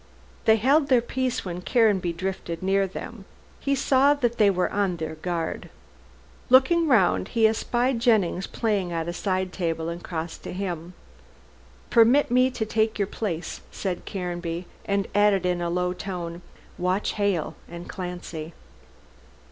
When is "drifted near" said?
2.13-2.87